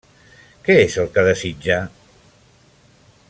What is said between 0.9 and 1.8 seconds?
el que desitja?